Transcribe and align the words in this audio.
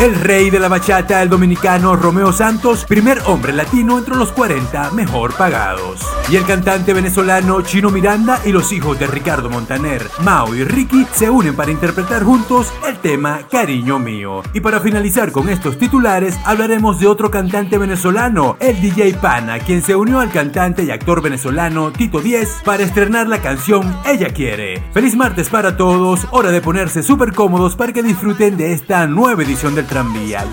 El 0.00 0.14
rey 0.14 0.48
de 0.48 0.58
la 0.58 0.68
bachata, 0.68 1.20
el 1.22 1.28
dominicano 1.28 1.94
Romeo 1.94 2.32
Santos, 2.32 2.86
primer 2.86 3.20
hombre 3.26 3.52
latino 3.52 3.98
entre 3.98 4.16
los 4.16 4.32
40 4.32 4.92
mejor 4.92 5.34
pagados. 5.34 6.00
Y 6.30 6.36
el 6.36 6.46
cantante 6.46 6.94
venezolano 6.94 7.60
Chino 7.60 7.90
Miranda 7.90 8.40
y 8.46 8.52
los 8.52 8.72
hijos 8.72 8.98
de 8.98 9.06
Ricardo 9.06 9.50
Montaner, 9.50 10.08
Mao 10.24 10.54
y 10.54 10.64
Ricky, 10.64 11.06
se 11.12 11.28
unen 11.28 11.54
para 11.54 11.70
interpretar 11.70 12.24
juntos 12.24 12.72
el 12.88 12.96
tema 12.96 13.40
Cariño 13.50 13.98
Mío. 13.98 14.42
Y 14.54 14.60
para 14.60 14.80
finalizar 14.80 15.32
con 15.32 15.50
estos 15.50 15.76
titulares, 15.76 16.38
hablaremos 16.46 16.98
de 16.98 17.06
otro 17.06 17.30
cantante 17.30 17.76
venezolano, 17.76 18.56
el 18.58 18.80
DJ 18.80 19.18
Pana, 19.20 19.58
quien 19.58 19.82
se 19.82 19.96
unió 19.96 20.20
al 20.20 20.30
cantante 20.30 20.82
y 20.82 20.90
actor 20.90 21.20
venezolano 21.20 21.92
Tito 21.92 22.22
10 22.22 22.62
para 22.64 22.84
estrenar 22.84 23.28
la 23.28 23.42
canción 23.42 23.94
Ella 24.06 24.30
Quiere. 24.30 24.82
Feliz 24.94 25.14
martes 25.14 25.50
para 25.50 25.76
todos, 25.76 26.26
hora 26.30 26.50
de 26.50 26.62
ponerse 26.62 27.02
súper 27.02 27.34
cómodos 27.34 27.76
para 27.76 27.92
que 27.92 28.02
disfruten 28.02 28.56
de 28.56 28.72
esta 28.72 29.06
nueva 29.06 29.42
edición 29.42 29.74
del 29.74 29.89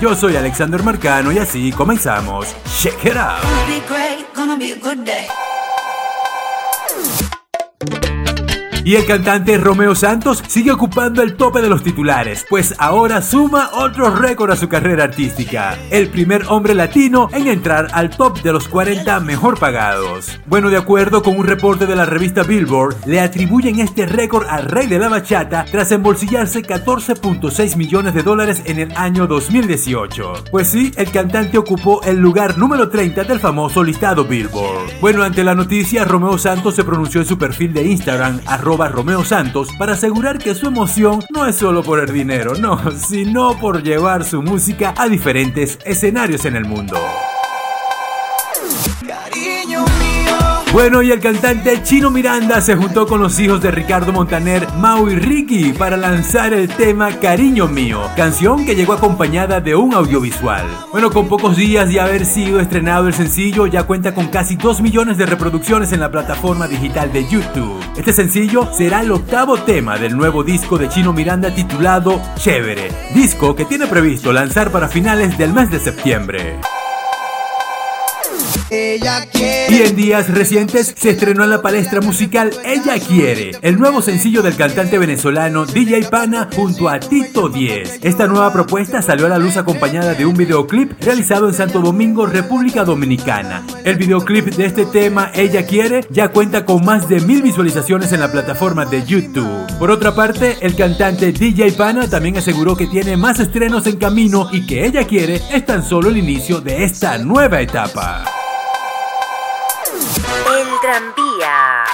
Yo 0.00 0.14
soy 0.14 0.36
Alexander 0.36 0.82
Marcano 0.82 1.30
y 1.30 1.38
así 1.38 1.70
comenzamos. 1.72 2.54
Check 2.80 3.04
it 3.04 3.16
out. 3.16 3.42
Y 8.86 8.94
el 8.94 9.04
cantante 9.04 9.58
Romeo 9.58 9.96
Santos 9.96 10.44
sigue 10.46 10.70
ocupando 10.70 11.20
el 11.20 11.34
tope 11.34 11.60
de 11.60 11.68
los 11.68 11.82
titulares, 11.82 12.46
pues 12.48 12.72
ahora 12.78 13.20
suma 13.20 13.70
otro 13.72 14.14
récord 14.14 14.52
a 14.52 14.54
su 14.54 14.68
carrera 14.68 15.02
artística. 15.02 15.76
El 15.90 16.08
primer 16.08 16.44
hombre 16.50 16.72
latino 16.72 17.28
en 17.32 17.48
entrar 17.48 17.88
al 17.94 18.10
top 18.10 18.42
de 18.42 18.52
los 18.52 18.68
40 18.68 19.18
mejor 19.18 19.58
pagados. 19.58 20.38
Bueno, 20.46 20.70
de 20.70 20.76
acuerdo 20.76 21.24
con 21.24 21.36
un 21.36 21.48
reporte 21.48 21.86
de 21.86 21.96
la 21.96 22.06
revista 22.06 22.44
Billboard, 22.44 22.94
le 23.06 23.18
atribuyen 23.18 23.80
este 23.80 24.06
récord 24.06 24.46
al 24.48 24.66
rey 24.66 24.86
de 24.86 25.00
la 25.00 25.08
bachata 25.08 25.64
tras 25.68 25.90
embolsillarse 25.90 26.62
14.6 26.62 27.74
millones 27.74 28.14
de 28.14 28.22
dólares 28.22 28.62
en 28.66 28.78
el 28.78 28.92
año 28.96 29.26
2018. 29.26 30.44
Pues 30.52 30.68
sí, 30.68 30.92
el 30.96 31.10
cantante 31.10 31.58
ocupó 31.58 32.04
el 32.04 32.18
lugar 32.18 32.56
número 32.56 32.88
30 32.88 33.24
del 33.24 33.40
famoso 33.40 33.82
listado 33.82 34.26
Billboard. 34.26 35.00
Bueno, 35.00 35.24
ante 35.24 35.42
la 35.42 35.56
noticia, 35.56 36.04
Romeo 36.04 36.38
Santos 36.38 36.76
se 36.76 36.84
pronunció 36.84 37.20
en 37.20 37.26
su 37.26 37.36
perfil 37.36 37.72
de 37.72 37.82
Instagram, 37.82 38.42
Romeo 38.76 39.24
Santos 39.24 39.68
para 39.78 39.94
asegurar 39.94 40.38
que 40.38 40.54
su 40.54 40.66
emoción 40.66 41.24
no 41.30 41.46
es 41.46 41.56
solo 41.56 41.82
por 41.82 41.98
el 41.98 42.12
dinero, 42.12 42.54
no, 42.54 42.90
sino 42.96 43.58
por 43.58 43.82
llevar 43.82 44.24
su 44.24 44.42
música 44.42 44.94
a 44.96 45.08
diferentes 45.08 45.78
escenarios 45.84 46.44
en 46.44 46.56
el 46.56 46.66
mundo. 46.66 46.96
Bueno, 50.76 51.00
y 51.00 51.10
el 51.10 51.20
cantante 51.20 51.82
Chino 51.82 52.10
Miranda 52.10 52.60
se 52.60 52.76
juntó 52.76 53.06
con 53.06 53.18
los 53.18 53.40
hijos 53.40 53.62
de 53.62 53.70
Ricardo 53.70 54.12
Montaner, 54.12 54.68
Mau 54.74 55.08
y 55.08 55.14
Ricky 55.14 55.72
para 55.72 55.96
lanzar 55.96 56.52
el 56.52 56.68
tema 56.68 57.18
Cariño 57.18 57.66
Mío, 57.66 58.02
canción 58.14 58.66
que 58.66 58.74
llegó 58.74 58.92
acompañada 58.92 59.62
de 59.62 59.74
un 59.74 59.94
audiovisual. 59.94 60.66
Bueno, 60.92 61.10
con 61.10 61.28
pocos 61.28 61.56
días 61.56 61.88
de 61.88 61.98
haber 61.98 62.26
sido 62.26 62.60
estrenado 62.60 63.06
el 63.06 63.14
sencillo, 63.14 63.66
ya 63.66 63.84
cuenta 63.84 64.14
con 64.14 64.28
casi 64.28 64.56
2 64.56 64.82
millones 64.82 65.16
de 65.16 65.24
reproducciones 65.24 65.92
en 65.92 66.00
la 66.00 66.10
plataforma 66.10 66.68
digital 66.68 67.10
de 67.10 67.26
YouTube. 67.26 67.82
Este 67.96 68.12
sencillo 68.12 68.70
será 68.74 69.00
el 69.00 69.10
octavo 69.12 69.56
tema 69.56 69.96
del 69.96 70.14
nuevo 70.14 70.44
disco 70.44 70.76
de 70.76 70.90
Chino 70.90 71.14
Miranda 71.14 71.54
titulado 71.54 72.20
Chévere, 72.36 72.92
disco 73.14 73.56
que 73.56 73.64
tiene 73.64 73.86
previsto 73.86 74.30
lanzar 74.30 74.70
para 74.70 74.88
finales 74.88 75.38
del 75.38 75.54
mes 75.54 75.70
de 75.70 75.80
septiembre. 75.80 76.58
Y 78.68 79.82
en 79.82 79.94
días 79.94 80.28
recientes 80.28 80.92
se 80.96 81.10
estrenó 81.10 81.44
en 81.44 81.50
la 81.50 81.62
palestra 81.62 82.00
musical 82.00 82.50
Ella 82.64 82.98
Quiere, 82.98 83.52
el 83.62 83.78
nuevo 83.78 84.02
sencillo 84.02 84.42
del 84.42 84.56
cantante 84.56 84.98
venezolano 84.98 85.66
DJ 85.66 86.08
Pana 86.10 86.48
junto 86.54 86.88
a 86.88 86.98
Tito 86.98 87.48
10. 87.48 88.00
Esta 88.02 88.26
nueva 88.26 88.52
propuesta 88.52 89.02
salió 89.02 89.26
a 89.26 89.28
la 89.28 89.38
luz 89.38 89.56
acompañada 89.56 90.14
de 90.14 90.26
un 90.26 90.36
videoclip 90.36 91.00
realizado 91.00 91.46
en 91.46 91.54
Santo 91.54 91.80
Domingo, 91.80 92.26
República 92.26 92.84
Dominicana. 92.84 93.64
El 93.84 93.96
videoclip 93.96 94.46
de 94.46 94.66
este 94.66 94.84
tema 94.86 95.30
Ella 95.32 95.64
Quiere 95.64 96.04
ya 96.10 96.28
cuenta 96.28 96.64
con 96.64 96.84
más 96.84 97.08
de 97.08 97.20
mil 97.20 97.42
visualizaciones 97.42 98.12
en 98.12 98.20
la 98.20 98.32
plataforma 98.32 98.84
de 98.84 99.04
YouTube. 99.04 99.78
Por 99.78 99.92
otra 99.92 100.14
parte, 100.16 100.56
el 100.60 100.74
cantante 100.74 101.30
DJ 101.30 101.72
Pana 101.72 102.08
también 102.08 102.36
aseguró 102.38 102.76
que 102.76 102.88
tiene 102.88 103.16
más 103.16 103.38
estrenos 103.38 103.86
en 103.86 103.96
camino 103.96 104.48
y 104.50 104.66
que 104.66 104.86
Ella 104.86 105.06
Quiere 105.06 105.40
es 105.52 105.64
tan 105.64 105.84
solo 105.84 106.08
el 106.08 106.16
inicio 106.16 106.60
de 106.60 106.82
esta 106.82 107.16
nueva 107.18 107.60
etapa. 107.60 108.24
El 110.66 110.80
tranvía. 110.80 111.84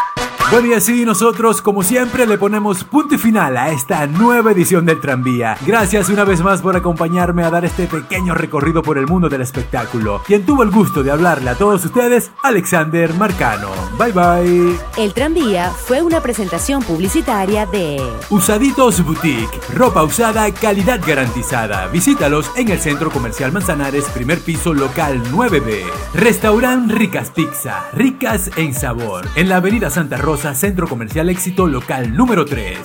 Bueno, 0.51 0.69
y 0.69 0.75
así 0.75 1.05
nosotros, 1.05 1.61
como 1.61 1.83
siempre, 1.83 2.27
le 2.27 2.39
ponemos 2.39 2.85
punto 2.85 3.15
y 3.15 3.19
final 3.19 3.57
a 3.57 3.71
esta 3.71 4.07
nueva 4.07 4.53
edición 4.53 4.87
del 4.87 5.01
tranvía. 5.01 5.57
Gracias 5.67 6.09
una 6.09 6.25
vez 6.25 6.41
más 6.41 6.63
por 6.63 6.75
acompañarme 6.77 7.45
a 7.45 7.51
dar 7.51 7.65
este 7.65 7.87
pequeño 7.87 8.35
recorrido 8.35 8.83
por 8.83 8.97
el 8.97 9.07
mundo 9.07 9.29
del 9.29 9.43
espectáculo. 9.43 10.23
Quien 10.27 10.47
tuvo 10.47 10.63
el 10.63 10.71
gusto 10.71 11.03
de 11.03 11.11
hablarle 11.11 11.51
a 11.51 11.55
todos 11.55 11.85
ustedes, 11.85 12.31
Alexander 12.43 13.13
Marcano. 13.15 13.71
Bye 14.03 14.13
bye. 14.13 14.81
El 14.97 15.15
tranvía 15.15 15.71
fue 15.71 16.03
una 16.03 16.21
presentación 16.21 16.83
publicitaria 16.83 17.67
de 17.67 18.03
Usaditos 18.31 19.05
Boutique, 19.05 19.61
ropa 19.75 20.03
usada, 20.03 20.53
calidad 20.53 21.01
garantizada. 21.07 21.87
Visítalos 21.87 22.51
en 22.57 22.71
el 22.71 22.81
Centro 22.81 23.13
Comercial 23.13 23.53
Manzanares, 23.53 24.07
primer 24.07 24.41
piso 24.41 24.75
local 24.75 25.23
9B. 25.31 25.85
Restaurant 26.15 26.91
Ricas 26.91 27.31
Pizza, 27.31 27.85
ricas 27.93 28.51
en 28.57 28.75
sabor, 28.75 29.29
en 29.37 29.49
la 29.49 29.59
Avenida 29.59 29.89
Santa 29.89 30.17
Rosa, 30.17 30.53
Centro 30.57 30.89
Comercial 30.89 31.29
Éxito 31.29 31.69
local 31.69 32.17
número 32.17 32.45
3. 32.45 32.79